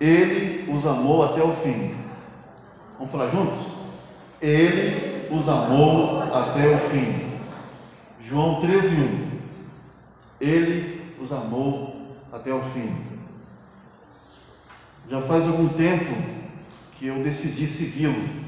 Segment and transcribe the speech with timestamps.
[0.00, 1.94] Ele os amou até o fim.
[2.96, 3.66] Vamos falar juntos?
[4.40, 7.30] Ele os amou até o fim.
[8.20, 9.30] João 13, 1.
[10.40, 12.96] Ele os amou até o fim.
[15.10, 16.14] Já faz algum tempo
[16.96, 18.40] que eu decidi segui-lo.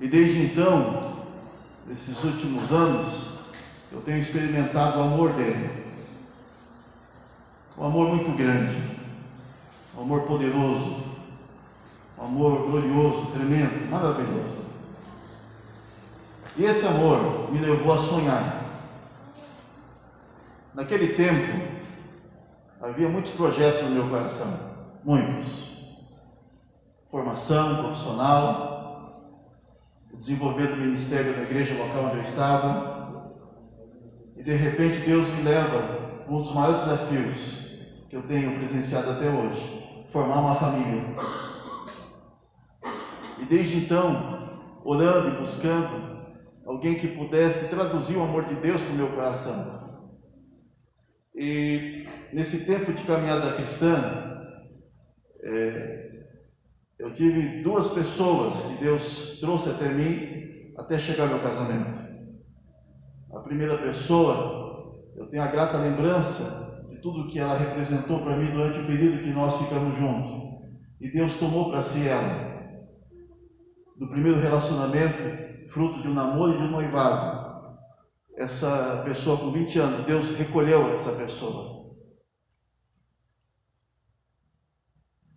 [0.00, 1.24] E desde então,
[1.86, 3.38] nesses últimos anos,
[3.92, 5.70] eu tenho experimentado o amor dele.
[7.76, 8.76] Um amor muito grande,
[9.98, 10.96] um amor poderoso,
[12.16, 14.58] um amor glorioso, tremendo, maravilhoso.
[16.56, 18.64] E esse amor me levou a sonhar.
[20.72, 21.82] Naquele tempo,
[22.80, 24.46] havia muitos projetos no meu coração,
[25.02, 25.66] muitos.
[27.08, 29.34] Formação profissional,
[30.12, 33.32] o desenvolvimento do ministério da igreja local onde eu estava.
[34.36, 37.66] E de repente Deus me leva para um dos maiores desafios
[38.08, 39.77] que eu tenho presenciado até hoje:
[40.08, 41.14] formar uma família.
[43.38, 46.18] E desde então, orando e buscando
[46.66, 49.78] alguém que pudesse traduzir o amor de Deus para o meu coração.
[51.34, 53.94] E nesse tempo de caminhada cristã,
[55.44, 56.24] é,
[56.98, 61.98] eu tive duas pessoas que Deus trouxe até mim até chegar ao meu casamento.
[63.32, 66.67] A primeira pessoa, eu tenho a grata lembrança
[67.00, 70.30] tudo que ela representou para mim durante o período que nós ficamos juntos.
[71.00, 72.48] E Deus tomou para si ela.
[73.96, 75.24] Do primeiro relacionamento,
[75.68, 77.48] fruto de um namoro e de um noivado
[78.38, 81.92] essa pessoa com 20 anos, Deus recolheu essa pessoa.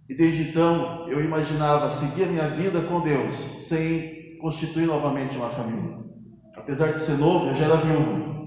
[0.08, 3.34] E desde então eu imaginava seguir a minha vida com Deus
[3.68, 6.00] sem constituir novamente uma família.
[6.56, 8.41] Apesar de ser novo, eu já era viúvo.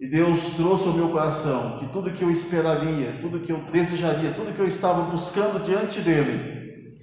[0.00, 4.32] E Deus trouxe ao meu coração que tudo que eu esperaria, tudo que eu desejaria,
[4.32, 6.96] tudo que eu estava buscando diante dele,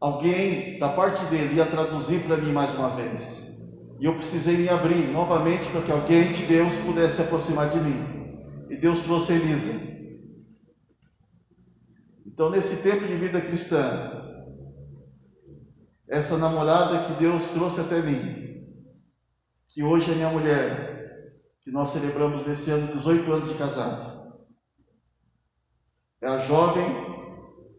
[0.00, 3.50] alguém da parte dele ia traduzir para mim mais uma vez.
[4.00, 7.78] E eu precisei me abrir novamente para que alguém de Deus pudesse se aproximar de
[7.78, 8.02] mim.
[8.70, 9.72] E Deus trouxe Elisa.
[12.24, 14.10] Então, nesse tempo de vida cristã,
[16.08, 18.64] essa namorada que Deus trouxe até mim,
[19.68, 20.89] que hoje é minha mulher,
[21.70, 24.34] que nós celebramos nesse ano 18 anos de casado,
[26.20, 26.84] é a jovem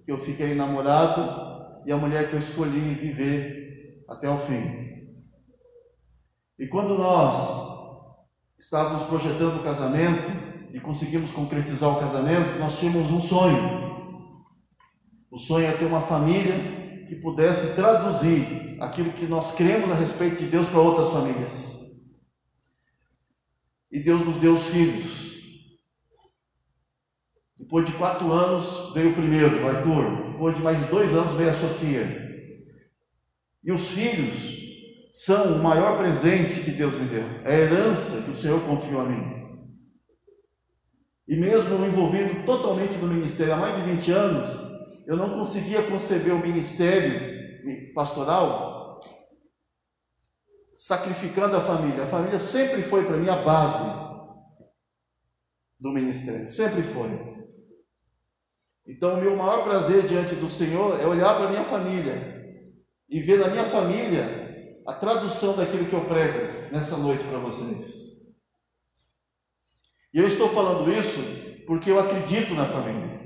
[0.05, 5.19] que eu fiquei namorado e a mulher que eu escolhi viver até o fim.
[6.57, 7.51] E quando nós
[8.57, 10.29] estávamos projetando o casamento
[10.73, 13.91] e conseguimos concretizar o casamento, nós tínhamos um sonho.
[15.29, 20.37] O sonho é ter uma família que pudesse traduzir aquilo que nós cremos a respeito
[20.37, 21.80] de Deus para outras famílias.
[23.91, 25.31] E Deus nos deu os filhos.
[27.57, 30.31] Depois de quatro anos veio o primeiro, o Arthur.
[30.31, 32.31] Depois de mais dois anos veio a Sofia.
[33.63, 34.61] E os filhos
[35.11, 39.01] são o maior presente que Deus me deu, é a herança que o Senhor confiou
[39.01, 39.41] a mim.
[41.27, 44.47] E mesmo me envolvendo totalmente no ministério há mais de 20 anos,
[45.05, 48.70] eu não conseguia conceber o ministério pastoral
[50.81, 52.01] sacrificando a família.
[52.01, 53.85] A família sempre foi para mim a base
[55.79, 57.11] do ministério, sempre foi.
[58.87, 62.65] Então, o meu maior prazer diante do Senhor é olhar para a minha família
[63.07, 68.33] e ver na minha família a tradução daquilo que eu prego nessa noite para vocês.
[70.11, 71.19] E eu estou falando isso
[71.67, 73.21] porque eu acredito na família.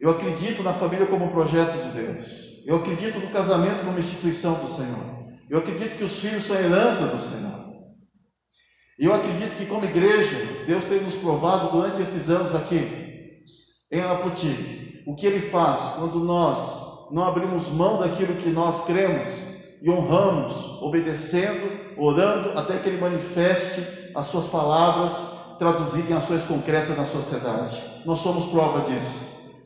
[0.00, 2.62] Eu acredito na família como um projeto de Deus.
[2.64, 5.17] Eu acredito no casamento como instituição do Senhor.
[5.50, 7.58] Eu acredito que os filhos são herança do Senhor.
[8.98, 13.08] E eu acredito que, como igreja, Deus tem nos provado durante esses anos aqui
[13.90, 19.44] em Araputi, o que ele faz quando nós não abrimos mão daquilo que nós cremos
[19.80, 25.24] e honramos, obedecendo, orando, até que ele manifeste as suas palavras
[25.58, 27.82] traduzidas em ações concretas na sociedade.
[28.04, 29.20] Nós somos prova disso.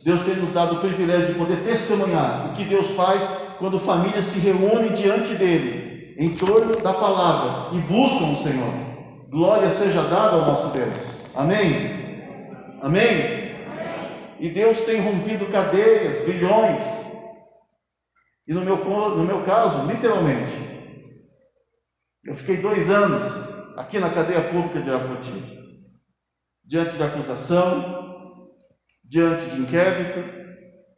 [0.04, 3.28] Deus tem nos dado o privilégio de poder testemunhar o que Deus faz
[3.62, 8.74] quando famílias se reúnem diante dele, em torno da palavra e buscam o Senhor.
[9.30, 11.20] Glória seja dada ao nosso Deus.
[11.32, 11.70] Amém?
[12.82, 13.54] Amém?
[14.40, 17.04] E Deus tem rompido cadeias, grilhões.
[18.48, 20.58] E no meu, no meu caso, literalmente,
[22.24, 23.32] eu fiquei dois anos
[23.76, 25.32] aqui na cadeia pública de Arapoti,
[26.64, 28.50] diante da acusação,
[29.04, 30.18] diante de inquérito,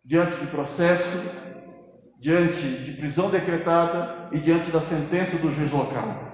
[0.03, 1.44] diante de processo,
[2.25, 6.33] diante de prisão decretada e diante da sentença do juiz local.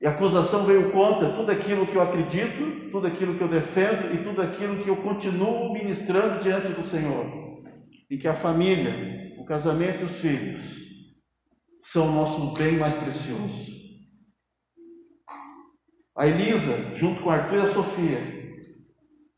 [0.00, 4.14] E a acusação veio contra tudo aquilo que eu acredito, tudo aquilo que eu defendo
[4.14, 7.26] e tudo aquilo que eu continuo ministrando diante do Senhor.
[8.08, 10.76] E que a família, o casamento e os filhos
[11.82, 13.72] são o nosso bem mais precioso.
[16.16, 18.20] A Elisa, junto com Arthur e a Sofia,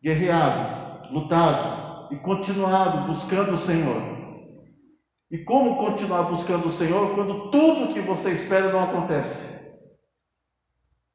[0.02, 1.83] guerreado, lutado
[2.14, 4.00] e continuado buscando o Senhor.
[5.30, 9.52] E como continuar buscando o Senhor quando tudo que você espera não acontece?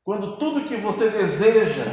[0.04, 1.86] Quando tudo que você deseja,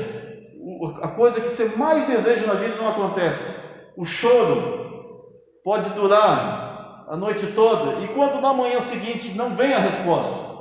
[1.02, 3.56] a coisa que você mais deseja na vida não acontece.
[3.96, 5.30] O choro
[5.62, 10.56] pode durar a noite toda e quando na manhã seguinte não vem a resposta.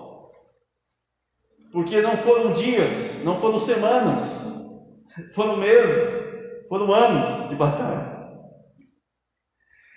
[1.71, 4.43] Porque não foram dias, não foram semanas,
[5.33, 8.04] foram meses, foram anos de batalha.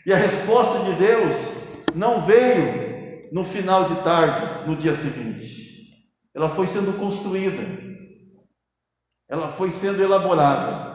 [0.06, 1.48] E a resposta de Deus
[1.94, 5.58] não veio no final de tarde, no dia seguinte
[6.38, 7.62] ela foi sendo construída,
[9.28, 10.86] ela foi sendo elaborada.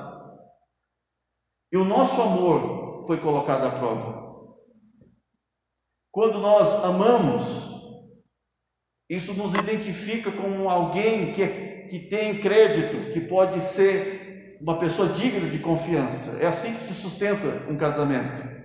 [1.69, 4.23] E o nosso amor foi colocado à prova.
[6.11, 7.73] Quando nós amamos,
[9.09, 11.45] isso nos identifica como alguém que,
[11.89, 16.41] que tem crédito, que pode ser uma pessoa digna de confiança.
[16.41, 18.62] É assim que se sustenta um casamento.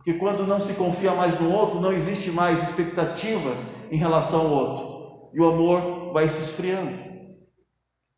[0.00, 3.54] Porque quando não se confia mais no outro, não existe mais expectativa
[3.90, 5.30] em relação ao outro.
[5.34, 6.98] E o amor vai se esfriando.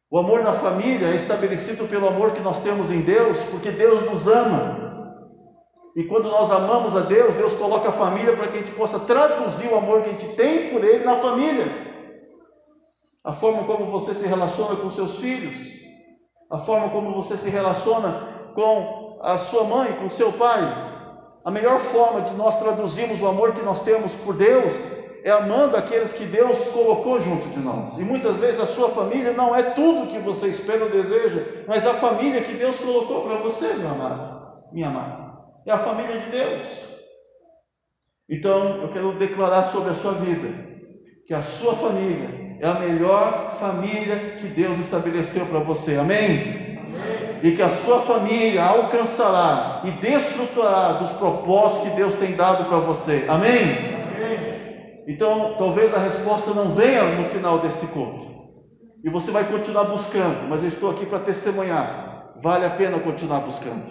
[0.09, 4.01] O amor na família é estabelecido pelo amor que nós temos em Deus, porque Deus
[4.03, 4.93] nos ama.
[5.97, 9.01] E quando nós amamos a Deus, Deus coloca a família para que a gente possa
[9.01, 11.67] traduzir o amor que a gente tem por Ele na família.
[13.25, 15.69] A forma como você se relaciona com seus filhos,
[16.49, 20.92] a forma como você se relaciona com a sua mãe, com seu pai.
[21.45, 24.81] A melhor forma de nós traduzirmos o amor que nós temos por Deus
[25.25, 27.97] é amando aqueles que Deus colocou junto de nós.
[27.97, 31.87] E muitas vezes a sua família não é tudo que você espera ou deseja, mas
[31.87, 35.33] a família que Deus colocou para você, meu amado, minha amada.
[35.67, 36.89] É a família de Deus.
[38.29, 40.49] Então, eu quero declarar sobre a sua vida
[41.27, 45.97] que a sua família é a melhor família que Deus estabeleceu para você.
[45.97, 46.62] Amém?
[47.43, 47.53] Amém?
[47.53, 52.79] E que a sua família alcançará e desfrutará dos propósitos que Deus tem dado para
[52.79, 53.25] você.
[53.29, 53.93] Amém?
[55.09, 58.31] Então, talvez a resposta não venha no final desse culto.
[59.05, 62.33] E você vai continuar buscando, mas eu estou aqui para testemunhar.
[62.41, 63.91] Vale a pena continuar buscando.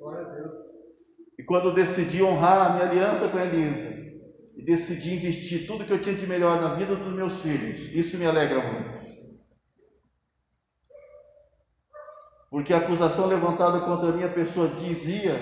[0.00, 0.56] Glória a Deus.
[1.36, 4.04] E quando eu decidi honrar a minha aliança com a Elisa,
[4.56, 8.16] e decidi investir tudo que eu tinha de melhor na vida dos meus filhos, isso
[8.16, 9.13] me alegra muito.
[12.54, 15.32] Porque a acusação levantada contra a minha pessoa dizia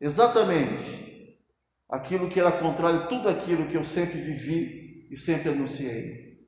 [0.00, 1.38] exatamente
[1.86, 6.38] aquilo que era contrário a tudo aquilo que eu sempre vivi e sempre anunciei.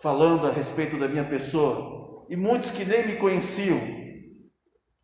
[0.00, 3.78] Falando a respeito da minha pessoa, e muitos que nem me conheciam,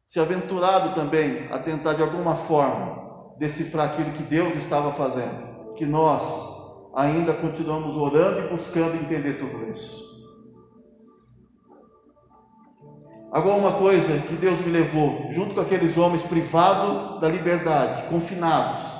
[0.06, 5.85] se aventurado também a tentar de alguma forma decifrar aquilo que Deus estava fazendo, que
[5.85, 6.49] nós
[6.96, 10.07] ainda continuamos orando e buscando entender tudo isso.
[13.30, 18.96] Agora, uma coisa que Deus me levou, junto com aqueles homens privados da liberdade, confinados,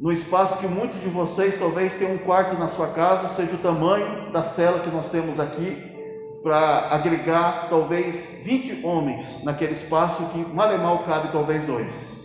[0.00, 3.58] no espaço que muitos de vocês talvez tenham um quarto na sua casa, seja o
[3.58, 5.92] tamanho da cela que nós temos aqui,
[6.40, 12.22] para agregar talvez 20 homens naquele espaço que mal e mal cabe talvez dois.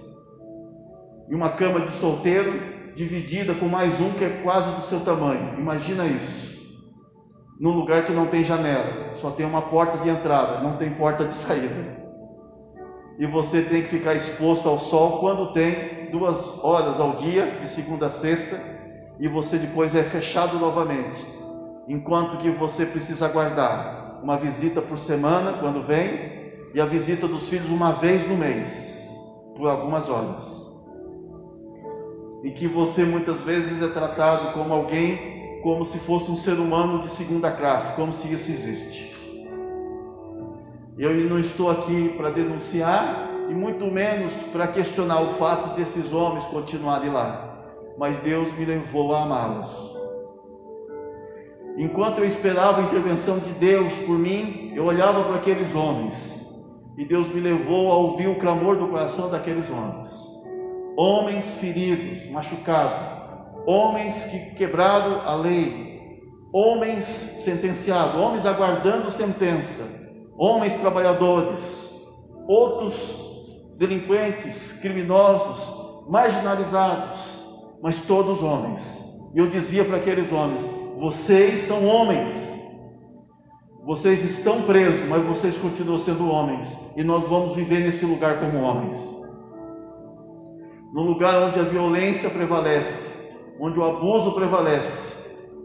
[1.30, 5.58] E uma cama de solteiro dividida com mais um que é quase do seu tamanho.
[5.58, 6.59] Imagina isso
[7.60, 11.26] num lugar que não tem janela, só tem uma porta de entrada, não tem porta
[11.26, 12.00] de saída.
[13.18, 17.68] E você tem que ficar exposto ao sol quando tem duas horas ao dia, de
[17.68, 18.58] segunda a sexta,
[19.20, 21.28] e você depois é fechado novamente.
[21.86, 26.40] Enquanto que você precisa aguardar uma visita por semana, quando vem,
[26.74, 29.10] e a visita dos filhos uma vez no mês,
[29.58, 30.72] por algumas horas.
[32.42, 37.00] E que você muitas vezes é tratado como alguém como se fosse um ser humano
[37.00, 39.10] de segunda classe, como se isso existe.
[40.98, 46.46] Eu não estou aqui para denunciar e muito menos para questionar o fato desses homens
[46.46, 47.66] continuarem lá,
[47.98, 49.98] mas Deus me levou a amá-los.
[51.78, 56.46] Enquanto eu esperava a intervenção de Deus por mim, eu olhava para aqueles homens
[56.98, 60.10] e Deus me levou a ouvir o clamor do coração daqueles homens.
[60.98, 63.19] Homens feridos, machucados,
[63.70, 69.84] homens que quebraram a lei, homens sentenciados, homens aguardando sentença,
[70.36, 71.88] homens trabalhadores,
[72.48, 73.14] outros
[73.78, 75.72] delinquentes, criminosos,
[76.10, 77.46] marginalizados,
[77.82, 82.50] mas todos homens, E eu dizia para aqueles homens: vocês são homens.
[83.86, 86.78] Vocês estão presos, mas vocês continuam sendo homens.
[86.98, 89.00] E nós vamos viver nesse lugar como homens.
[90.94, 93.19] No lugar onde a violência prevalece,
[93.60, 95.16] onde o abuso prevalece,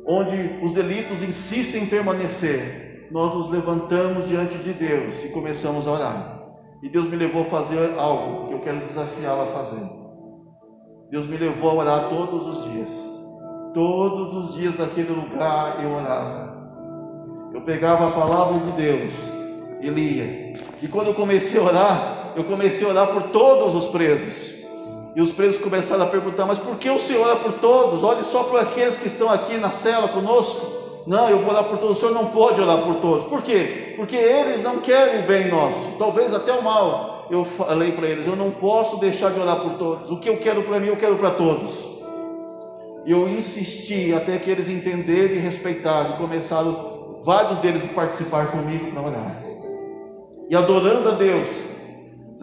[0.07, 5.93] onde os delitos insistem em permanecer, nós nos levantamos diante de Deus e começamos a
[5.93, 6.35] orar.
[6.83, 9.89] E Deus me levou a fazer algo que eu quero desafiá-lo a fazer.
[11.11, 13.23] Deus me levou a orar todos os dias.
[13.73, 16.55] Todos os dias naquele lugar eu orava.
[17.55, 19.31] Eu pegava a palavra de Deus
[19.81, 20.55] e lia.
[20.83, 24.55] E quando eu comecei a orar, eu comecei a orar por todos os presos.
[25.17, 28.03] E os presos começaram a perguntar: Mas por que o Senhor ora por todos?
[28.03, 30.67] Olhe só para aqueles que estão aqui na cela conosco.
[31.07, 31.99] Não, eu vou orar por todos.
[31.99, 33.25] O Senhor não pode orar por todos.
[33.25, 33.95] Por quê?
[33.97, 37.27] Porque eles não querem o bem nosso, talvez até o mal.
[37.31, 40.11] Eu falei para eles: Eu não posso deixar de orar por todos.
[40.11, 41.95] O que eu quero para mim, eu quero para todos.
[43.07, 48.51] E eu insisti até que eles entenderam e respeitaram, e começaram vários deles a participar
[48.51, 49.45] comigo para orar.
[50.49, 51.74] E adorando a Deus,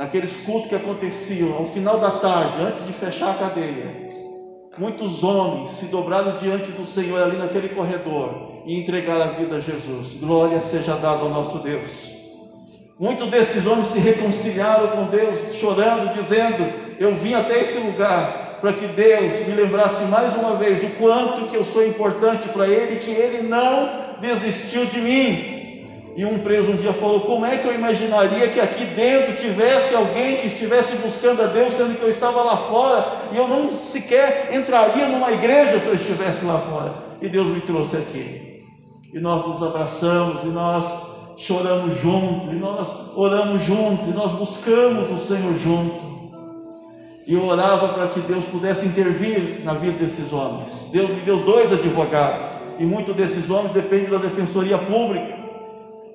[0.01, 4.10] naqueles cultos que aconteciam ao final da tarde, antes de fechar a cadeia,
[4.75, 9.60] muitos homens se dobraram diante do Senhor ali naquele corredor e entregaram a vida a
[9.60, 10.15] Jesus.
[10.15, 12.12] Glória seja dada ao nosso Deus.
[13.00, 16.67] Muitos desses homens se reconciliaram com Deus, chorando, dizendo:
[17.00, 21.46] Eu vim até esse lugar para que Deus me lembrasse mais uma vez o quanto
[21.46, 25.60] que eu sou importante para Ele, que Ele não desistiu de mim.
[26.15, 29.95] E um preso um dia falou: Como é que eu imaginaria que aqui dentro tivesse
[29.95, 33.75] alguém que estivesse buscando a Deus, sendo que eu estava lá fora e eu não
[33.75, 36.93] sequer entraria numa igreja se eu estivesse lá fora?
[37.21, 38.65] E Deus me trouxe aqui.
[39.13, 40.95] E nós nos abraçamos, e nós
[41.35, 46.11] choramos junto, e nós oramos junto, e nós buscamos o Senhor junto.
[47.27, 50.87] E eu orava para que Deus pudesse intervir na vida desses homens.
[50.91, 52.49] Deus me deu dois advogados,
[52.79, 55.40] e muitos desses homens dependem da defensoria pública.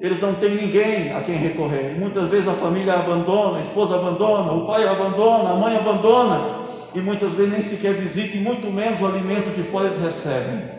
[0.01, 1.99] Eles não têm ninguém a quem recorrer.
[1.99, 7.01] Muitas vezes a família abandona, a esposa abandona, o pai abandona, a mãe abandona, e
[7.01, 10.77] muitas vezes nem sequer visita, e muito menos o alimento de fora eles recebem.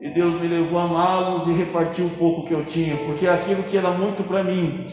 [0.00, 3.64] E Deus me levou a amá-los e repartiu um pouco que eu tinha, porque aquilo
[3.64, 4.86] que era muito para mim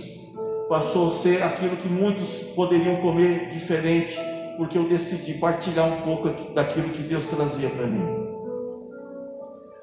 [0.69, 4.17] passou a ser aquilo que muitos poderiam comer diferente
[4.57, 8.05] porque eu decidi partilhar um pouco daquilo que Deus trazia para mim.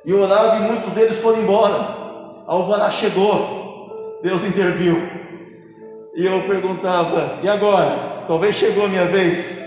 [0.04, 1.99] E orava e muitos deles foram embora.
[2.50, 4.96] Alvará chegou, Deus interviu.
[6.16, 8.24] E eu perguntava: e agora?
[8.26, 9.62] Talvez chegou a minha vez.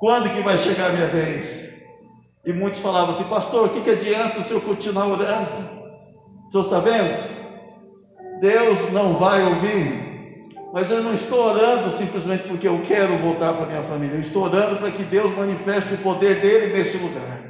[0.00, 1.68] Quando que vai chegar a minha vez?
[2.44, 5.70] E muitos falavam assim: Pastor, o que, que adianta o senhor continuar orando?
[6.48, 8.40] O senhor está vendo?
[8.40, 10.48] Deus não vai ouvir.
[10.72, 14.16] Mas eu não estou orando simplesmente porque eu quero voltar para minha família.
[14.16, 17.42] Eu estou orando para que Deus manifeste o poder dele nesse lugar.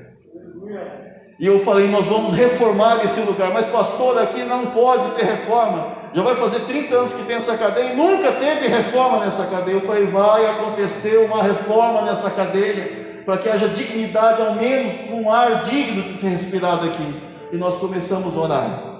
[1.38, 3.52] E eu falei, nós vamos reformar esse lugar.
[3.52, 5.88] Mas pastor, aqui não pode ter reforma.
[6.14, 9.76] Já vai fazer 30 anos que tem essa cadeia e nunca teve reforma nessa cadeia.
[9.76, 15.30] Eu falei, vai acontecer uma reforma nessa cadeia para que haja dignidade, ao menos um
[15.30, 17.22] ar digno de ser respirado aqui.
[17.52, 18.92] E nós começamos a orar.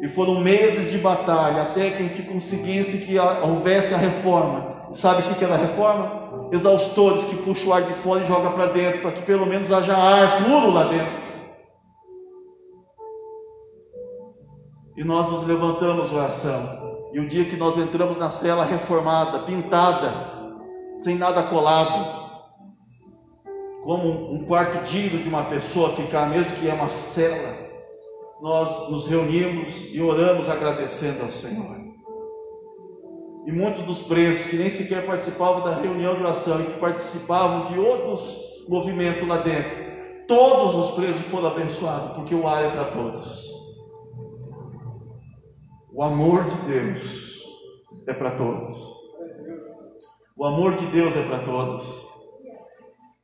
[0.00, 4.76] E foram meses de batalha até que a gente conseguisse que houvesse a reforma.
[4.92, 6.48] Sabe o que era a reforma?
[6.52, 9.72] Exaustores que puxam o ar de fora e joga para dentro, para que pelo menos
[9.72, 11.26] haja ar puro lá dentro.
[14.96, 16.86] E nós nos levantamos oração.
[17.12, 20.12] E o dia que nós entramos na cela reformada, pintada,
[20.98, 22.26] sem nada colado,
[23.82, 27.56] como um quarto digno de uma pessoa ficar, mesmo que é uma cela,
[28.40, 31.76] nós nos reunimos e oramos agradecendo ao Senhor.
[33.46, 37.64] E muitos dos presos que nem sequer participavam da reunião de oração e que participavam
[37.64, 38.34] de outros
[38.68, 39.86] movimentos lá dentro,
[40.26, 43.55] todos os presos foram abençoados, porque o ar é para todos.
[45.96, 47.42] O amor de Deus
[48.06, 48.76] é para todos.
[50.36, 52.04] O amor de Deus é para todos.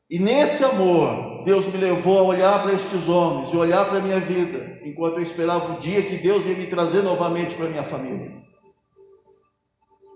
[0.09, 4.01] E nesse amor, Deus me levou a olhar para estes homens e olhar para a
[4.01, 7.69] minha vida, enquanto eu esperava o dia que Deus ia me trazer novamente para a
[7.69, 8.43] minha família.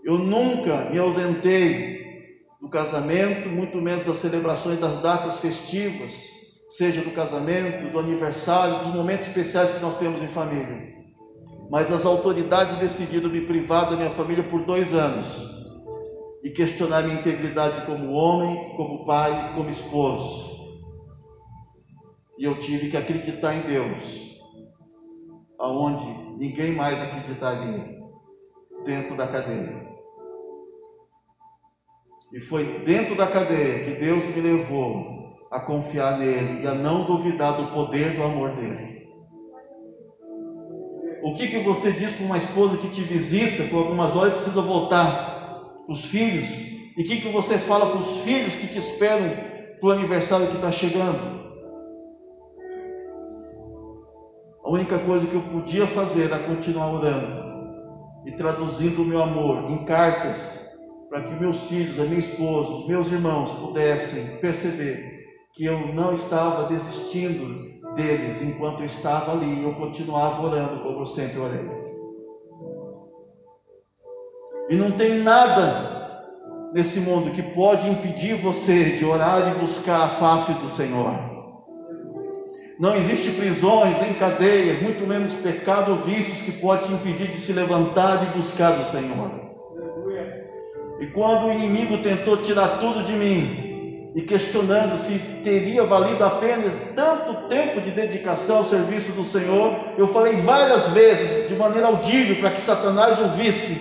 [0.02, 6.32] Eu nunca me ausentei do casamento, muito menos das celebrações das datas festivas,
[6.66, 10.95] seja do casamento, do aniversário, dos momentos especiais que nós temos em família.
[11.70, 15.44] Mas as autoridades decidiram me privar da minha família por dois anos
[16.42, 20.46] e questionar minha integridade como homem, como pai, como esposo.
[22.38, 24.38] E eu tive que acreditar em Deus,
[25.58, 26.06] aonde
[26.38, 27.96] ninguém mais acreditaria,
[28.84, 29.86] dentro da cadeia.
[32.32, 37.04] E foi dentro da cadeia que Deus me levou a confiar nele e a não
[37.04, 38.95] duvidar do poder do amor dele.
[41.26, 44.34] O que, que você diz para uma esposa que te visita por algumas horas e
[44.34, 45.74] precisa voltar?
[45.88, 46.46] Os filhos.
[46.96, 49.30] E o que, que você fala para os filhos que te esperam
[49.80, 51.18] para o aniversário que está chegando?
[54.64, 57.42] A única coisa que eu podia fazer era continuar orando
[58.24, 60.64] e traduzindo o meu amor em cartas
[61.10, 66.12] para que meus filhos, a minha esposa, os meus irmãos pudessem perceber que eu não
[66.12, 71.68] estava desistindo deles enquanto eu estava ali, eu continuava orando como eu sempre orei.
[74.68, 75.96] E não tem nada
[76.72, 81.14] nesse mundo que pode impedir você de orar e buscar a face do Senhor.
[82.78, 87.38] Não existe prisões, nem cadeias, muito menos pecado ou vícios que pode te impedir de
[87.38, 89.30] se levantar e buscar o Senhor.
[91.00, 93.65] E quando o inimigo tentou tirar tudo de mim,
[94.16, 96.62] e questionando se teria valido a pena
[96.96, 102.36] tanto tempo de dedicação ao serviço do Senhor, eu falei várias vezes, de maneira audível,
[102.36, 103.76] para que Satanás ouvisse: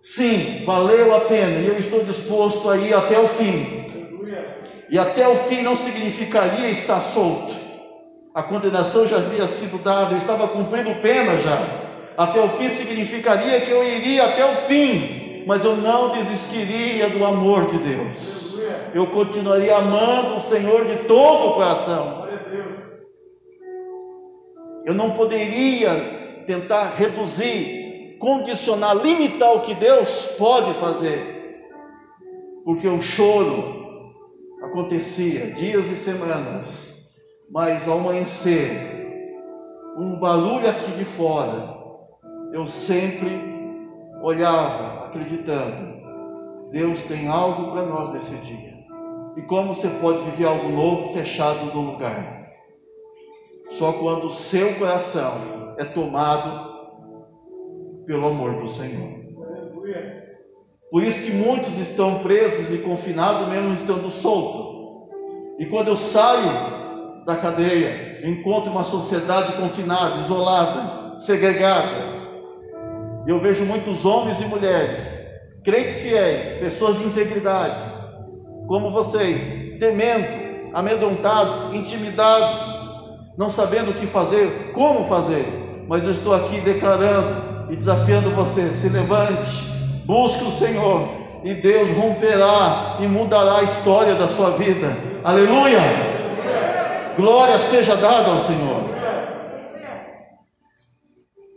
[0.00, 3.84] sim, valeu a pena, e eu estou disposto a ir até o fim.
[4.88, 7.52] E até o fim não significaria estar solto.
[8.34, 11.82] A condenação já havia sido dada, eu estava cumprindo pena já.
[12.16, 17.22] Até o fim significaria que eu iria até o fim, mas eu não desistiria do
[17.22, 18.45] amor de Deus
[18.96, 22.26] eu continuaria amando o Senhor de todo o coração.
[24.86, 31.66] Eu não poderia tentar reduzir, condicionar, limitar o que Deus pode fazer,
[32.64, 34.14] porque o choro
[34.62, 36.94] acontecia dias e semanas,
[37.50, 39.34] mas ao amanhecer,
[39.98, 41.76] um barulho aqui de fora,
[42.50, 43.42] eu sempre
[44.22, 45.96] olhava acreditando,
[46.70, 48.75] Deus tem algo para nós nesse dia.
[49.36, 52.46] E como você pode viver algo novo fechado no lugar?
[53.70, 56.74] Só quando o seu coração é tomado
[58.06, 59.26] pelo amor do Senhor.
[60.90, 64.64] Por isso que muitos estão presos e confinados, mesmo estando soltos.
[65.58, 72.16] E quando eu saio da cadeia, encontro uma sociedade confinada, isolada, segregada.
[73.26, 75.10] Eu vejo muitos homens e mulheres,
[75.64, 77.95] crentes fiéis, pessoas de integridade,
[78.66, 79.46] como vocês,
[79.78, 82.60] temendo, amedrontados, intimidados,
[83.36, 85.84] não sabendo o que fazer, como fazer.
[85.88, 89.62] Mas eu estou aqui declarando e desafiando você: se levante,
[90.04, 91.08] busque o Senhor,
[91.44, 94.96] e Deus romperá e mudará a história da sua vida.
[95.22, 95.80] Aleluia!
[97.16, 98.84] Glória seja dada ao Senhor.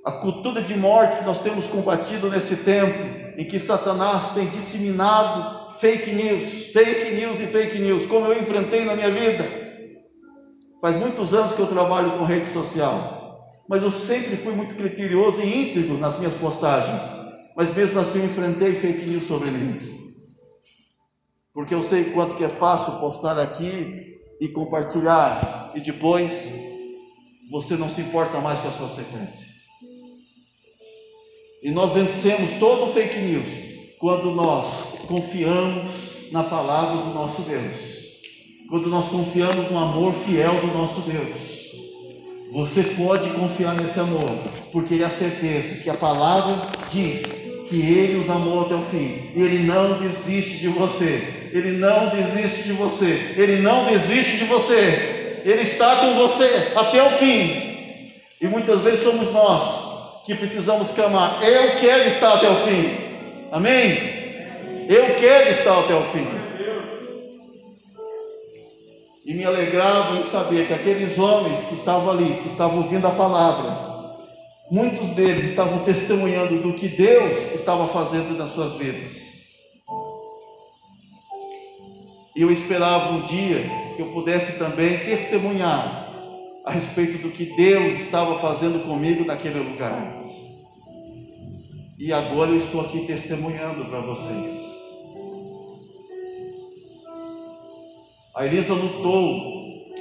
[0.05, 2.97] A cultura de morte que nós temos combatido nesse tempo,
[3.37, 8.83] em que Satanás tem disseminado fake news, fake news e fake news, como eu enfrentei
[8.83, 9.45] na minha vida.
[10.81, 13.37] Faz muitos anos que eu trabalho com rede social,
[13.67, 16.99] mas eu sempre fui muito criterioso e íntegro nas minhas postagens.
[17.55, 19.79] Mas mesmo assim eu enfrentei fake news sobre mim.
[21.53, 26.49] Porque eu sei quanto que é fácil postar aqui e compartilhar e depois
[27.51, 29.49] você não se importa mais com as consequências.
[31.61, 33.68] E nós vencemos todo o fake news
[33.99, 37.99] quando nós confiamos na palavra do nosso Deus,
[38.69, 41.59] quando nós confiamos no amor fiel do nosso Deus.
[42.53, 44.31] Você pode confiar nesse amor,
[44.71, 47.21] porque ele é a certeza que a palavra diz
[47.69, 49.29] que ele os amou até o fim.
[49.35, 51.49] Ele não desiste de você.
[51.51, 53.35] Ele não desiste de você.
[53.37, 55.41] Ele não desiste de você.
[55.45, 58.11] Ele está com você até o fim.
[58.41, 62.98] E muitas vezes somos nós que precisamos clamar: Eu quero estar até o fim.
[63.51, 63.97] Amém?
[64.89, 66.27] Eu quero estar até o fim.
[69.25, 73.11] E me alegrava em saber que aqueles homens que estavam ali, que estavam ouvindo a
[73.11, 74.17] palavra,
[74.71, 79.29] muitos deles estavam testemunhando do que Deus estava fazendo nas suas vidas.
[82.35, 83.63] E eu esperava um dia
[83.95, 86.07] que eu pudesse também testemunhar
[86.65, 90.18] a respeito do que Deus estava fazendo comigo naquele lugar.
[91.99, 94.73] E agora eu estou aqui testemunhando para vocês.
[98.33, 99.91] A Elisa lutou,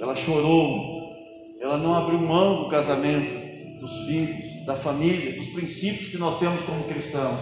[0.00, 1.12] ela chorou,
[1.60, 6.64] ela não abriu mão do casamento, dos filhos, da família, dos princípios que nós temos
[6.64, 7.40] como cristãos.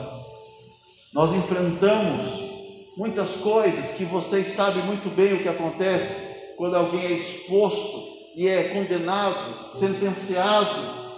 [1.14, 2.26] Nós enfrentamos
[2.96, 6.20] muitas coisas que vocês sabem muito bem o que acontece
[6.56, 8.02] quando alguém é exposto
[8.35, 11.12] e é condenado, sentenciado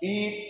[0.00, 0.49] e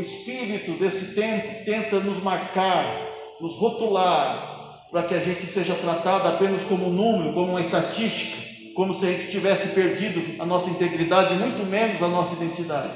[0.00, 3.06] o espírito desse tempo tenta nos marcar,
[3.38, 8.34] nos rotular, para que a gente seja tratado apenas como um número, como uma estatística,
[8.74, 12.92] como se a gente tivesse perdido a nossa integridade, muito menos a nossa identidade.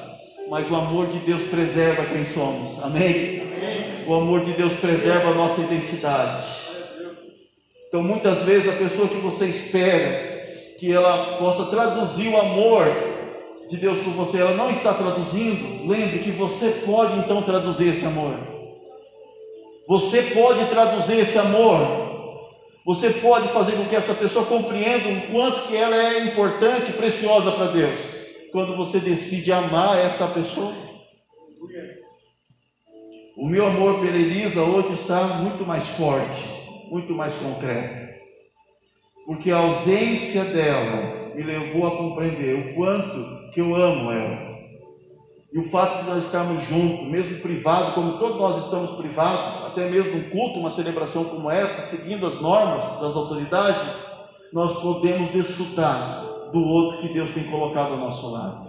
[0.48, 2.82] Mas o amor de Deus preserva quem somos.
[2.82, 3.42] Amém?
[3.42, 4.04] Amém.
[4.08, 6.42] O amor de Deus preserva a nossa identidade.
[7.86, 10.46] Então, muitas vezes, a pessoa que você espera
[10.78, 13.13] que ela possa traduzir o amor
[13.68, 15.86] de Deus por você, ela não está traduzindo.
[15.86, 18.36] Lembre que você pode então traduzir esse amor.
[19.88, 22.04] Você pode traduzir esse amor.
[22.84, 27.50] Você pode fazer com que essa pessoa compreenda o quanto que ela é importante, preciosa
[27.52, 28.00] para Deus.
[28.52, 30.72] Quando você decide amar essa pessoa.
[33.36, 36.44] O meu amor pela Elisa hoje está muito mais forte,
[36.90, 38.04] muito mais concreto.
[39.26, 44.54] Porque a ausência dela me levou a compreender o quanto que eu amo ela.
[45.52, 49.88] E o fato de nós estarmos juntos, mesmo privado, como todos nós estamos privados, até
[49.88, 53.80] mesmo um culto, uma celebração como essa, seguindo as normas das autoridades,
[54.52, 58.68] nós podemos desfrutar do outro que Deus tem colocado ao nosso lado.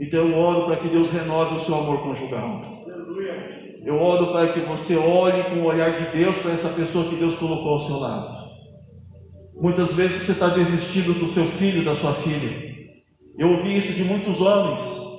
[0.00, 2.62] Então eu oro para que Deus renove o seu amor conjugal.
[3.84, 7.16] Eu oro para que você olhe com o olhar de Deus para essa pessoa que
[7.16, 8.40] Deus colocou ao seu lado.
[9.60, 12.69] Muitas vezes você está desistindo do seu filho, da sua filha.
[13.38, 15.10] Eu ouvi isso de muitos homens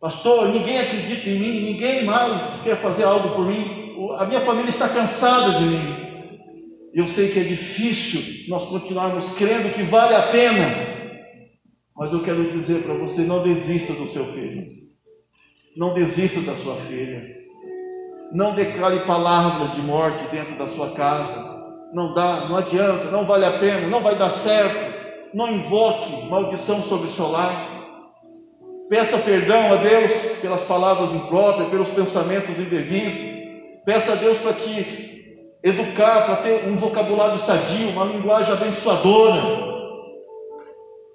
[0.00, 3.96] Pastor, ninguém acredita em mim, ninguém mais quer fazer algo por mim.
[4.18, 5.96] A minha família está cansada de mim.
[6.94, 10.64] Eu sei que é difícil nós continuarmos crendo que vale a pena.
[11.96, 14.66] Mas eu quero dizer para você: não desista do seu filho.
[15.76, 17.34] Não desista da sua filha.
[18.32, 21.56] Não declare palavras de morte dentro da sua casa.
[21.92, 24.85] Não dá, não adianta, não vale a pena, não vai dar certo.
[25.36, 27.68] Não invoque maldição sobre o seu lar.
[28.88, 33.36] Peça perdão a Deus pelas palavras impróprias, pelos pensamentos indevidos.
[33.84, 39.42] Peça a Deus para te educar, para ter um vocabulário sadio, uma linguagem abençoadora.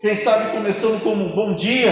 [0.02, 1.90] Quem sabe começando como um bom dia,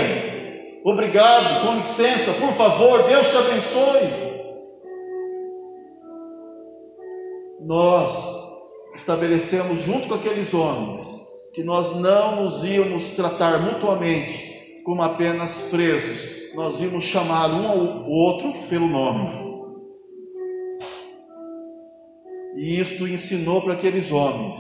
[0.86, 4.30] obrigado, com licença, por favor, Deus te abençoe.
[7.62, 8.24] Nós
[8.94, 11.19] estabelecemos junto com aqueles homens
[11.54, 18.10] que nós não nos íamos tratar mutuamente como apenas presos, nós íamos chamar um ao
[18.10, 19.40] outro pelo nome.
[22.58, 24.58] E isto ensinou para aqueles homens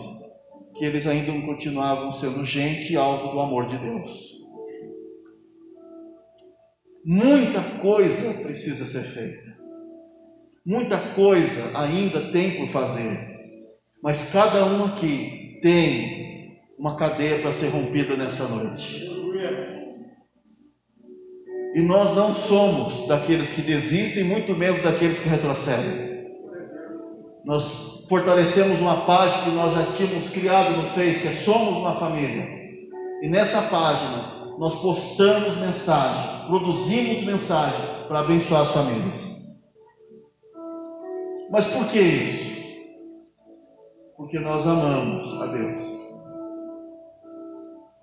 [0.76, 4.40] que eles ainda continuavam sendo gente alvo do amor de Deus.
[7.04, 9.58] Muita coisa precisa ser feita,
[10.66, 13.18] muita coisa ainda tem por fazer,
[14.02, 16.39] mas cada um aqui tem
[16.80, 19.06] uma cadeia para ser rompida nessa noite.
[21.76, 26.26] E nós não somos daqueles que desistem, muito menos daqueles que retrocedem.
[27.46, 31.96] Nós fortalecemos uma página que nós já tínhamos criado no Face, que é Somos uma
[31.96, 32.48] Família.
[33.22, 39.38] E nessa página nós postamos mensagem, produzimos mensagem para abençoar as famílias.
[41.52, 42.50] Mas por que isso?
[44.18, 45.99] Porque nós amamos a Deus.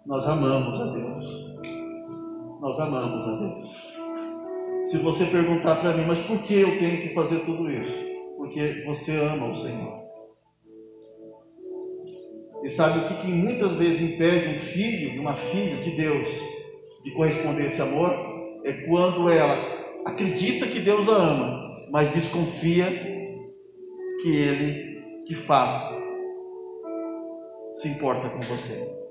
[0.07, 1.47] Nós amamos a Deus
[2.67, 3.97] nós amamos a Deus.
[4.91, 8.05] Se você perguntar para mim, mas por que eu tenho que fazer tudo isso?
[8.37, 10.05] Porque você ama o Senhor.
[12.65, 16.29] E sabe o que, que muitas vezes impede um filho uma filha de Deus
[17.05, 18.11] de corresponder esse amor?
[18.65, 19.55] É quando ela
[20.05, 22.87] acredita que Deus a ama, mas desconfia
[24.23, 25.95] que Ele, de fato,
[27.77, 29.06] se importa com você.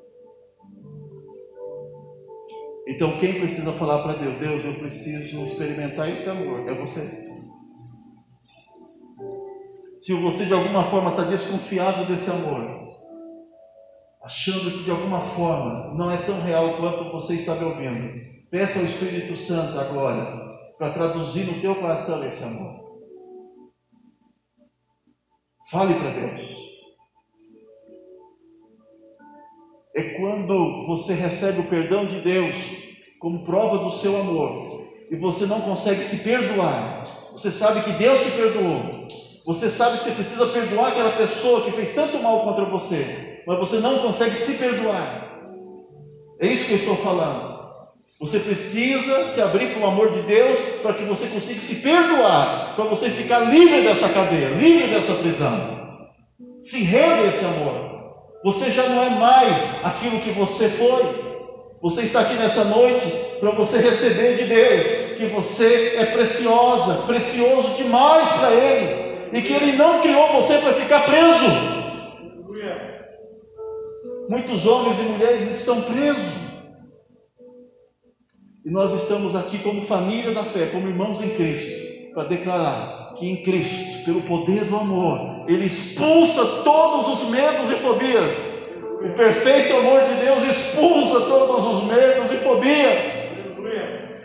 [2.88, 4.38] Então, quem precisa falar para Deus?
[4.39, 6.67] Deus, eu preciso experimentar esse amor.
[6.67, 7.26] É você.
[10.02, 12.86] Se você de alguma forma está desconfiado desse amor,
[14.24, 18.13] achando que de alguma forma não é tão real quanto você está me ouvindo,
[18.52, 20.45] peça ao Espírito Santo agora
[20.78, 22.86] para traduzir no teu coração esse amor.
[25.71, 26.64] Fale para Deus.
[29.95, 32.58] É quando você recebe o perdão de Deus
[33.17, 37.05] como prova do seu amor e você não consegue se perdoar.
[37.31, 39.08] Você sabe que Deus te perdoou.
[39.45, 43.58] Você sabe que você precisa perdoar aquela pessoa que fez tanto mal contra você, mas
[43.58, 45.39] você não consegue se perdoar.
[46.39, 47.55] É isso que eu estou falando.
[48.19, 52.75] Você precisa se abrir para o amor de Deus para que você consiga se perdoar,
[52.75, 56.10] para você ficar livre dessa cadeia, livre dessa prisão.
[56.62, 57.85] Se renda esse amor.
[58.45, 61.03] Você já não é mais aquilo que você foi.
[61.81, 63.08] Você está aqui nessa noite
[63.39, 64.86] para você receber de Deus
[65.17, 70.73] que você é preciosa, precioso demais para Ele, e que Ele não criou você para
[70.73, 71.45] ficar preso.
[74.29, 76.34] Muitos homens e mulheres estão presos.
[78.63, 83.30] E nós estamos aqui como família da fé, como irmãos em Cristo, para declarar que
[83.30, 88.47] em Cristo, pelo poder do amor, Ele expulsa todos os medos e fobias.
[89.01, 93.25] O perfeito amor de Deus expulsa todos os medos e fobias.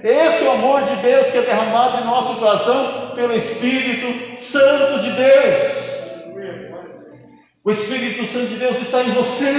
[0.03, 5.03] Esse é o amor de Deus que é derramado em nosso coração pelo Espírito Santo
[5.03, 5.91] de Deus.
[7.63, 9.53] O Espírito Santo de Deus está em você.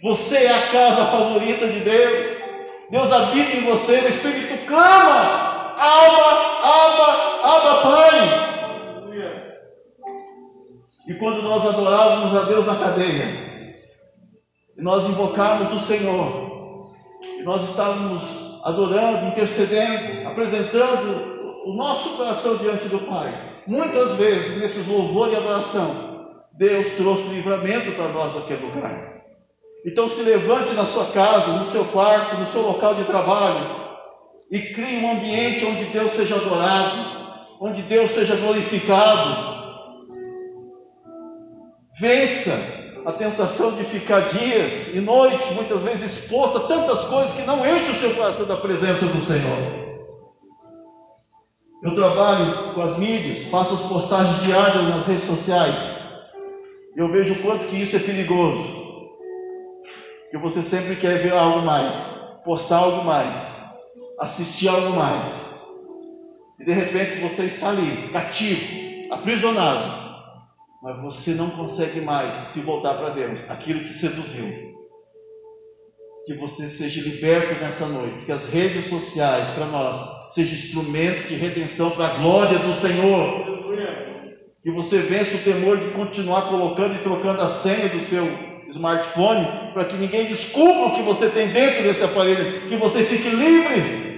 [0.00, 2.36] Você é a casa favorita de Deus.
[2.88, 3.98] Deus habita em você.
[3.98, 6.30] O Espírito clama: Aba,
[6.64, 7.08] Aba,
[7.44, 8.48] Aba, Pai.
[11.06, 13.72] E quando nós adorávamos a Deus na cadeia,
[14.76, 16.92] e nós invocarmos o Senhor,
[17.38, 23.32] e nós estávamos adorando, intercedendo, apresentando o nosso coração diante do Pai,
[23.66, 29.22] muitas vezes nesses louvor e adoração, Deus trouxe livramento para nós naquele lugar.
[29.86, 33.87] Então se levante na sua casa, no seu quarto, no seu local de trabalho
[34.50, 39.58] e crie um ambiente onde Deus seja adorado, onde Deus seja glorificado.
[41.98, 42.52] Vença
[43.04, 47.66] a tentação de ficar dias e noites, muitas vezes exposto a tantas coisas que não
[47.66, 49.88] enchem o seu coração da presença do Senhor.
[51.82, 55.94] Eu trabalho com as mídias, faço as postagens diárias nas redes sociais.
[56.96, 58.78] E eu vejo o quanto que isso é perigoso
[60.30, 61.96] que você sempre quer ver algo mais,
[62.44, 63.62] postar algo mais,
[64.20, 65.58] assistir algo mais.
[66.58, 70.08] E de repente você está ali, cativo, aprisionado.
[70.82, 74.76] Mas você não consegue mais se voltar para Deus, aquilo que seduziu.
[76.26, 79.98] Que você seja liberto nessa noite, que as redes sociais para nós
[80.30, 83.46] seja instrumento de redenção para a glória do Senhor.
[84.62, 89.72] Que você vença o temor de continuar colocando e trocando a senha do seu smartphone,
[89.72, 94.08] para que ninguém descubra o que você tem dentro desse aparelho, que você fique livre.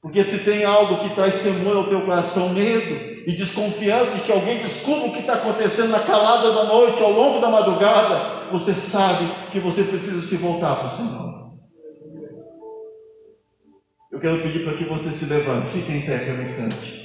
[0.00, 2.94] Porque se tem algo que traz temor ao teu coração, medo
[3.26, 7.12] e desconfiança de que alguém descubra o que está acontecendo na calada da noite, ao
[7.12, 11.40] longo da madrugada, você sabe que você precisa se voltar para o Senhor.
[14.10, 16.99] Eu quero pedir para que você se levante, fique em pé por um instante.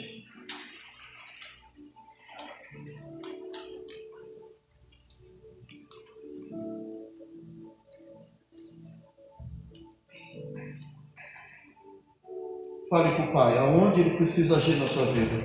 [12.96, 15.36] Fale para o Pai, aonde Ele precisa agir na sua vida.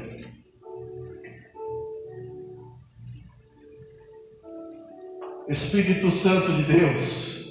[5.49, 7.45] Espírito Santo de Deus,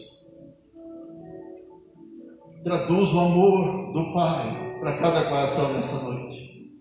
[2.63, 6.71] traduz o amor do Pai para cada coração nessa noite.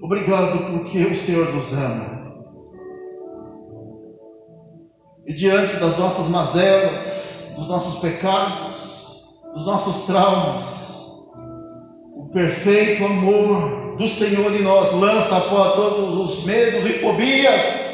[0.00, 2.32] Obrigado porque o Senhor nos ama.
[5.26, 8.99] E diante das nossas mazelas, dos nossos pecados,
[9.54, 10.64] dos nossos traumas.
[12.14, 17.90] O perfeito amor do Senhor em nós lança fora todos os medos e fobias.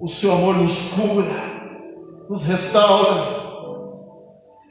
[0.00, 3.44] O seu amor nos cura, nos restaura.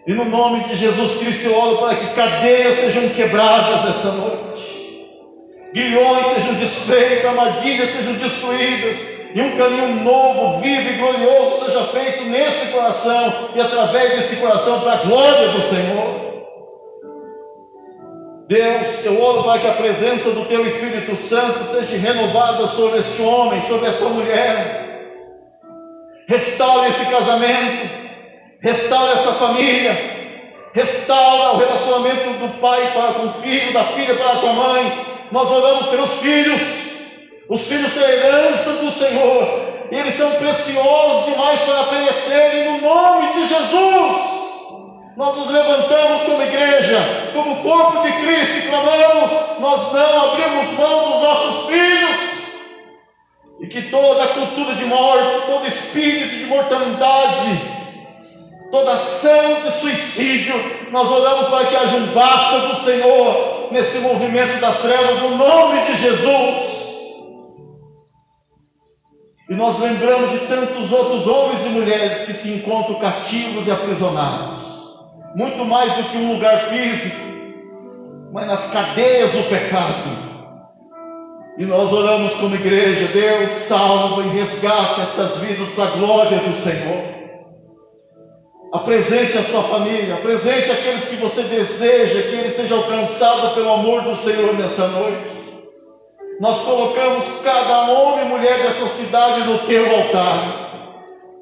[0.07, 5.07] E no nome de Jesus Cristo eu oro para que cadeias sejam quebradas nessa noite,
[5.73, 12.23] guilhões sejam desfeitos, armadilhas sejam destruídas, e um caminho novo, vivo e glorioso seja feito
[12.23, 16.25] nesse coração e através desse coração para a glória do Senhor.
[18.47, 23.21] Deus, eu oro para que a presença do Teu Espírito Santo seja renovada sobre este
[23.21, 25.03] homem, sobre essa mulher.
[26.29, 27.89] Restaure esse casamento,
[28.61, 29.97] restaure essa família,
[30.73, 35.05] restaura o relacionamento do pai para com o filho, da filha para com a mãe.
[35.29, 36.61] Nós oramos pelos filhos,
[37.47, 39.75] os filhos são herança do Senhor.
[39.91, 44.35] Eles são preciosos demais para perecerem no nome de Jesus.
[45.15, 51.11] Nós nos levantamos como igreja, como corpo de Cristo e clamamos: nós não abrimos mão
[51.11, 52.19] dos nossos filhos.
[53.61, 57.61] E que toda cultura de morte, todo espírito de mortalidade,
[58.69, 64.59] toda ação de suicídio, nós oramos para que haja um basta do Senhor nesse movimento
[64.59, 66.84] das trevas, no nome de Jesus.
[69.47, 74.59] E nós lembramos de tantos outros homens e mulheres que se encontram cativos e aprisionados,
[75.35, 77.15] muito mais do que um lugar físico,
[78.33, 80.25] mas nas cadeias do pecado.
[81.59, 86.53] E nós oramos como igreja, Deus salva e resgata estas vidas para a glória do
[86.53, 87.15] Senhor.
[88.73, 94.01] Apresente a sua família, apresente aqueles que você deseja que ele seja alcançado pelo amor
[94.01, 95.34] do Senhor nessa noite.
[96.39, 100.65] Nós colocamos cada homem e mulher dessa cidade no teu altar.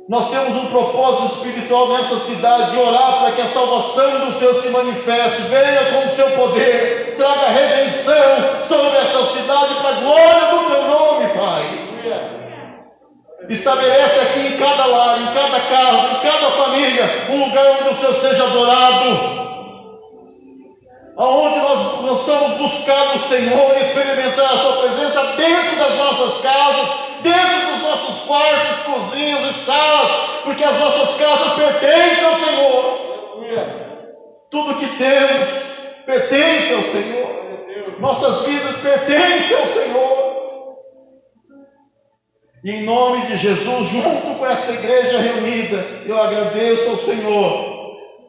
[0.08, 4.54] Nós temos um propósito espiritual nessa cidade de orar para que a salvação do Senhor
[4.56, 10.46] se manifeste, venha com o seu poder, traga redenção sobre essa cidade para a glória
[10.52, 11.64] do teu nome, Pai.
[13.50, 17.96] Estabelece aqui em cada lar, em cada casa, em cada família, um lugar onde o
[17.96, 19.44] Senhor seja adorado
[21.16, 26.90] aonde nós, somos buscar o Senhor, experimentar a Sua presença dentro das nossas casas,
[27.22, 30.12] dentro dos nossos quartos, cozinhas e salas,
[30.44, 33.04] porque as nossas casas pertencem ao Senhor.
[34.50, 35.64] Tudo que temos
[36.06, 37.44] pertence ao Senhor.
[38.00, 40.34] Nossas vidas pertencem ao Senhor.
[42.64, 47.73] E em nome de Jesus, junto com essa igreja reunida, eu agradeço ao Senhor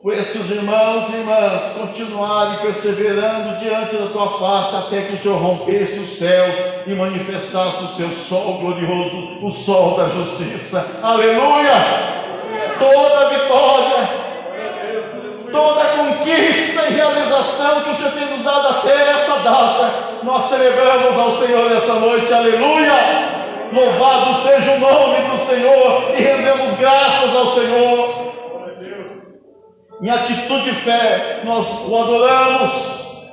[0.05, 5.39] por estes irmãos e irmãs continuarem perseverando diante da tua face até que o Senhor
[5.39, 11.01] rompesse os céus e manifestasse o seu sol glorioso, o sol da justiça.
[11.03, 11.73] Aleluia!
[12.79, 14.09] Toda vitória,
[15.51, 21.19] toda conquista e realização que o Senhor tem nos dado até essa data, nós celebramos
[21.19, 22.31] ao Senhor nessa noite.
[22.31, 22.93] Aleluia!
[23.73, 28.34] Louvado seja o nome do Senhor e rendemos graças ao Senhor
[30.05, 32.73] em atitude de fé, nós o adoramos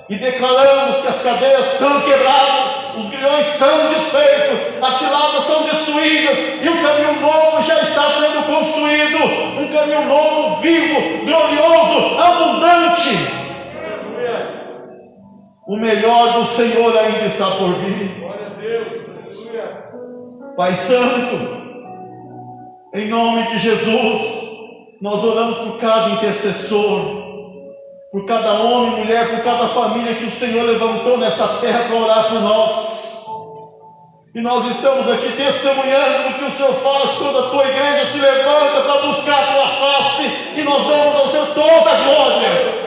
[0.10, 6.38] e declaramos que as cadeias são quebradas, os grilhões são desfeitos, as ciladas são destruídas
[6.62, 9.18] e um caminho novo já está sendo construído
[9.60, 13.18] um caminho novo, vivo, glorioso, abundante.
[15.68, 18.12] O melhor do Senhor ainda está por vir.
[20.56, 21.36] Pai Santo,
[22.94, 24.51] em nome de Jesus,
[25.02, 27.02] nós oramos por cada intercessor,
[28.12, 32.30] por cada homem, mulher, por cada família que o Senhor levantou nessa terra para orar
[32.30, 33.02] por nós.
[34.36, 38.20] E nós estamos aqui testemunhando do que o Senhor faz quando a tua igreja se
[38.20, 40.24] levanta para buscar a tua face,
[40.56, 42.82] e nós damos ao Senhor toda a glória.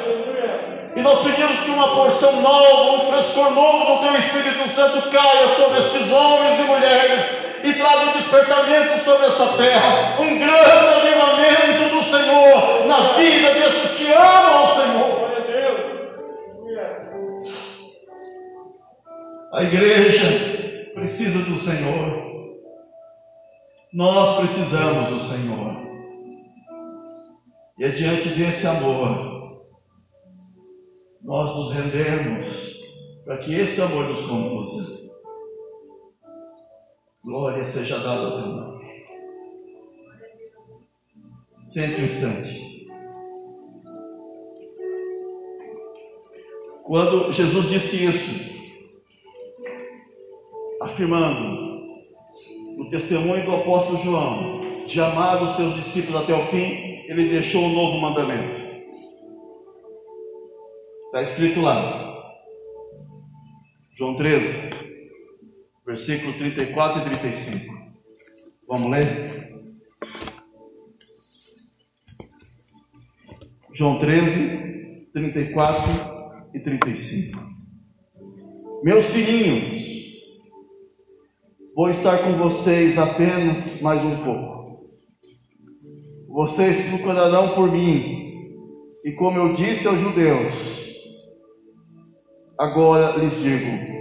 [0.94, 5.48] E nós pedimos que uma porção nova, um frescor novo do Teu Espírito Santo caia
[5.56, 11.94] sobre estes homens e mulheres e traga um despertamento sobre essa terra, um grande avivamento
[11.94, 15.24] do Senhor na vida desses que amam ao Senhor.
[19.50, 22.22] A igreja precisa do Senhor.
[23.92, 25.76] Nós precisamos do Senhor.
[27.78, 29.54] E é diante desse amor,
[31.22, 32.48] nós nos rendemos
[33.24, 35.03] para que esse amor nos conduza.
[37.24, 38.84] Glória seja dada ao teu nome.
[41.68, 42.86] Sente um instante.
[46.82, 48.30] Quando Jesus disse isso,
[50.82, 51.64] afirmando
[52.76, 57.62] no testemunho do apóstolo João, de amar os seus discípulos até o fim, ele deixou
[57.62, 58.60] um novo mandamento.
[61.06, 62.34] Está escrito lá,
[63.96, 64.83] João 13,
[65.86, 67.74] versículo 34 e 35.
[68.66, 69.52] Vamos ler?
[73.74, 75.82] João 13, 34
[76.54, 77.38] e 35.
[78.82, 79.68] Meus filhinhos,
[81.74, 84.88] vou estar com vocês apenas mais um pouco.
[86.28, 88.50] Vocês procurarão por mim,
[89.04, 90.54] e como eu disse aos judeus,
[92.58, 93.93] agora lhes digo: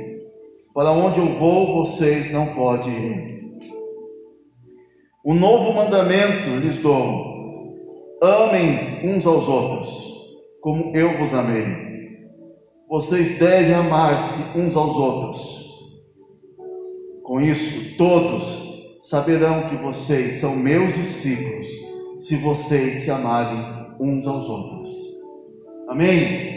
[0.74, 3.44] para onde eu vou, vocês não podem ir.
[5.24, 7.78] Um novo mandamento lhes dou:
[8.22, 9.94] amem uns aos outros,
[10.60, 11.94] como eu vos amei.
[12.90, 15.64] Vocês devem amar-se uns aos outros.
[17.24, 21.68] Com isso, todos saberão que vocês são meus discípulos,
[22.18, 24.92] se vocês se amarem uns aos outros.
[25.88, 26.52] Amém?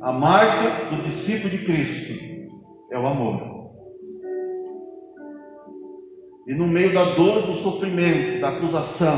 [0.00, 2.31] A marca do discípulo de Cristo
[2.92, 3.40] é o amor.
[6.46, 9.16] E no meio da dor, do sofrimento, da acusação,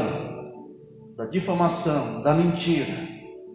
[1.16, 2.92] da difamação, da mentira,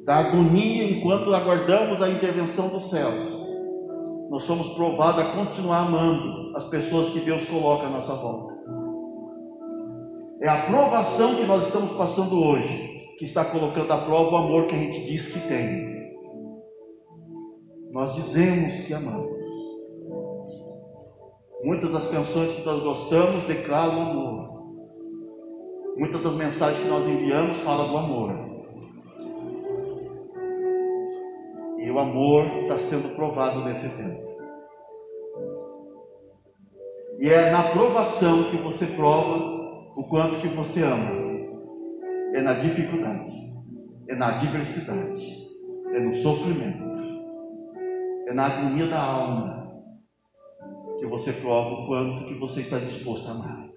[0.03, 3.25] da agonia enquanto aguardamos a intervenção dos céus,
[4.29, 8.59] nós somos provados a continuar amando as pessoas que Deus coloca à nossa volta.
[10.41, 14.67] É a provação que nós estamos passando hoje que está colocando à prova o amor
[14.67, 15.89] que a gente diz que tem.
[17.91, 19.38] Nós dizemos que amamos.
[21.61, 24.59] Muitas das canções que nós gostamos declaram amor.
[25.97, 28.31] Muitas das mensagens que nós enviamos falam do amor.
[31.77, 34.29] E o amor está sendo provado nesse tempo.
[37.19, 39.37] E é na provação que você prova
[39.97, 41.11] o quanto que você ama.
[42.33, 43.33] É na dificuldade,
[44.07, 45.47] é na adversidade,
[45.91, 47.01] é no sofrimento,
[48.27, 49.68] é na agonia da alma
[50.99, 53.69] que você prova o quanto que você está disposto a amar.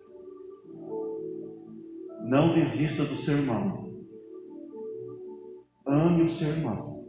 [2.24, 3.92] Não desista do seu irmão.
[5.86, 7.02] Ame o seu irmão.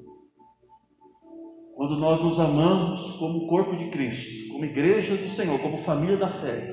[1.76, 6.30] Quando nós nos amamos como corpo de Cristo, como igreja do Senhor, como família da
[6.30, 6.70] fé,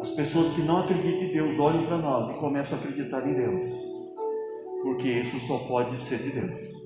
[0.00, 3.34] as pessoas que não acreditam em Deus olham para nós e começam a acreditar em
[3.34, 3.66] Deus,
[4.82, 6.79] porque isso só pode ser de Deus.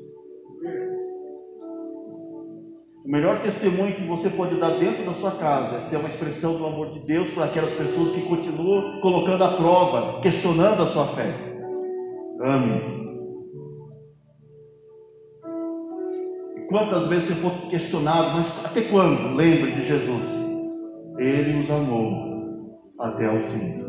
[3.15, 6.67] Melhor testemunho que você pode dar dentro da sua casa é ser uma expressão do
[6.67, 11.33] amor de Deus para aquelas pessoas que continuam colocando à prova, questionando a sua fé.
[12.43, 13.05] Ame
[16.69, 19.37] Quantas vezes você for questionado, mas até quando?
[19.37, 20.37] Lembre de Jesus.
[21.17, 23.85] Ele os amou até o fim.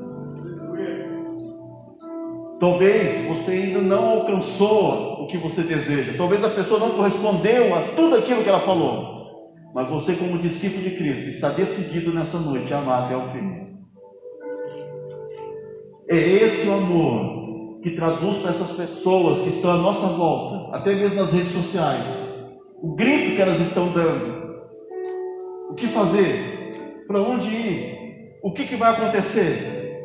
[2.59, 6.13] Talvez você ainda não alcançou o que você deseja.
[6.15, 9.14] Talvez a pessoa não correspondeu a tudo aquilo que ela falou.
[9.75, 13.75] Mas você, como discípulo de Cristo, está decidido nessa noite a amar até o fim.
[16.09, 20.95] É esse o amor que traduz para essas pessoas que estão à nossa volta, até
[20.95, 22.25] mesmo nas redes sociais,
[22.81, 24.45] o grito que elas estão dando.
[25.71, 27.03] O que fazer?
[27.05, 28.37] Para onde ir?
[28.41, 29.99] O que, que vai acontecer?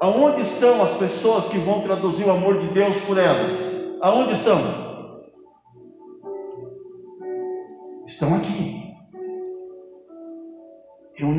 [0.00, 3.58] Aonde estão as pessoas que vão traduzir o amor de Deus por elas?
[4.00, 4.58] Aonde estão?
[4.58, 4.89] Estão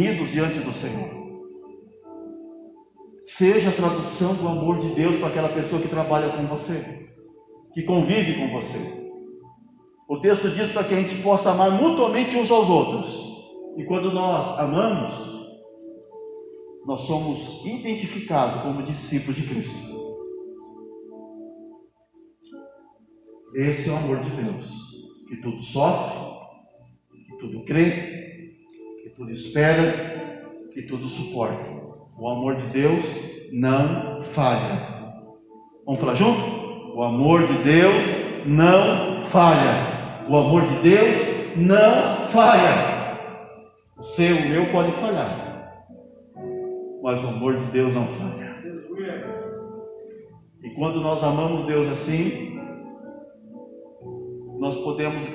[0.01, 1.21] reunidos diante do Senhor.
[3.23, 7.09] Seja a tradução do amor de Deus para aquela pessoa que trabalha com você,
[7.73, 8.99] que convive com você.
[10.09, 13.15] O texto diz para que a gente possa amar mutuamente uns aos outros.
[13.77, 15.13] E quando nós amamos,
[16.85, 19.91] nós somos identificados como discípulos de Cristo.
[23.55, 24.65] Esse é o amor de Deus,
[25.27, 26.19] que tudo sofre,
[27.11, 28.20] que tudo crê,
[29.15, 31.63] tudo espera, que tudo suporta.
[32.17, 33.05] O amor de Deus
[33.51, 34.91] não falha.
[35.85, 36.95] Vamos falar junto?
[36.95, 38.05] O amor de Deus
[38.45, 40.25] não falha.
[40.27, 41.17] O amor de Deus
[41.55, 43.17] não falha.
[43.97, 45.51] O seu, o meu pode falhar.
[47.01, 48.41] Mas o amor de Deus não falha.
[50.63, 52.59] E quando nós amamos Deus assim,
[54.59, 55.27] nós podemos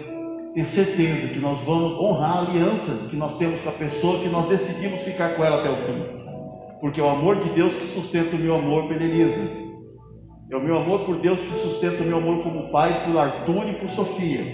[0.56, 4.28] ter certeza que nós vamos honrar a aliança que nós temos com a pessoa que
[4.30, 6.02] nós decidimos ficar com ela até o fim.
[6.80, 9.42] Porque é o amor de Deus que sustenta o meu amor pela Elisa.
[10.50, 13.68] É o meu amor por Deus que sustenta o meu amor como pai por Arthur
[13.68, 14.46] e por Sofia.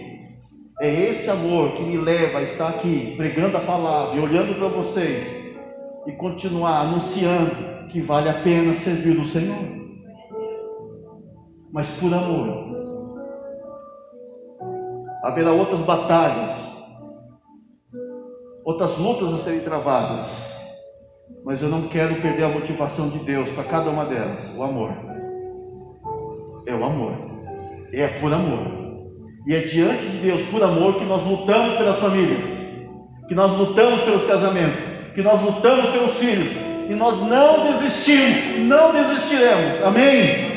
[0.81, 4.67] É esse amor que me leva a estar aqui pregando a palavra e olhando para
[4.67, 5.57] vocês
[6.05, 9.57] e continuar anunciando que vale a pena servir o Senhor.
[11.73, 12.72] Mas por amor.
[15.23, 16.77] Haverá outras batalhas,
[18.65, 20.53] outras lutas a serem travadas,
[21.45, 24.91] mas eu não quero perder a motivação de Deus para cada uma delas: o amor.
[26.67, 27.15] É o amor,
[27.93, 28.83] é por amor.
[29.47, 32.49] E é diante de Deus, por amor, que nós lutamos pelas famílias,
[33.29, 36.53] que nós lutamos pelos casamentos, que nós lutamos pelos filhos,
[36.89, 39.83] e nós não desistimos, não desistiremos.
[39.85, 40.52] Amém?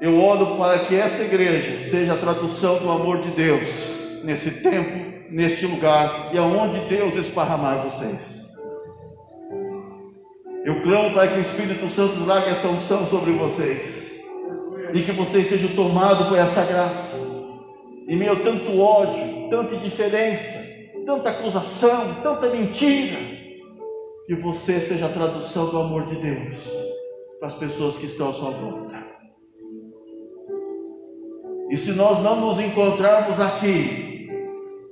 [0.00, 5.30] Eu oro para que esta igreja seja a tradução do amor de Deus nesse tempo,
[5.30, 8.44] neste lugar e aonde Deus esparramar vocês.
[10.66, 14.20] Eu clamo para que o Espírito Santo traga essa unção sobre vocês
[14.92, 17.16] e que vocês sejam tomados por essa graça.
[18.06, 20.62] Em meio a tanto ódio, tanta indiferença,
[21.06, 23.16] tanta acusação, tanta mentira,
[24.26, 26.56] que você seja a tradução do amor de Deus
[27.38, 29.15] para as pessoas que estão à sua volta.
[31.68, 34.28] E se nós não nos encontrarmos aqui,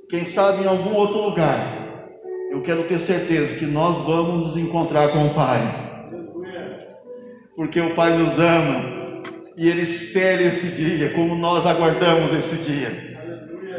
[0.09, 2.09] quem sabe em algum outro lugar,
[2.51, 5.61] eu quero ter certeza que nós vamos nos encontrar com o Pai.
[7.55, 9.21] Porque o Pai nos ama
[9.57, 13.15] e ele espera esse dia, como nós aguardamos esse dia.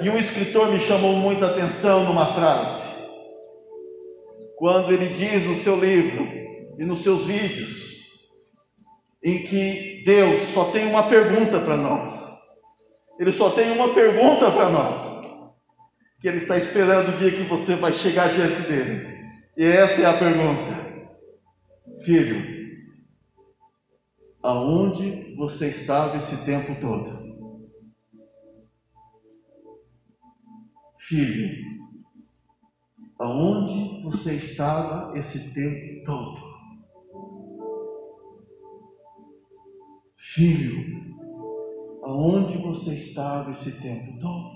[0.03, 2.83] E um escritor me chamou muita atenção numa frase,
[4.57, 6.27] quando ele diz no seu livro
[6.79, 7.87] e nos seus vídeos,
[9.23, 12.36] em que Deus só tem uma pergunta para nós.
[13.19, 15.01] Ele só tem uma pergunta para nós.
[16.21, 19.17] Que Ele está esperando o dia que você vai chegar diante dele.
[19.57, 21.11] E essa é a pergunta:
[22.05, 22.77] Filho,
[24.43, 27.17] aonde você estava esse tempo todo?
[30.99, 31.49] Filho,
[33.19, 36.39] Aonde você estava esse tempo todo?
[40.19, 41.06] Filho,
[42.07, 44.56] aonde você estava esse tempo todo?